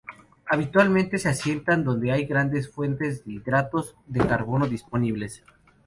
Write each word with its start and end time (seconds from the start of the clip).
Habitualmente 0.47 1.19
se 1.19 1.29
asientan 1.29 1.83
donde 1.83 2.11
hay 2.11 2.25
grandes 2.25 2.71
fuentes 2.71 3.23
de 3.23 3.33
hidratos 3.33 3.95
de 4.07 4.25
carbono 4.25 4.65
disponibles. 4.67 5.43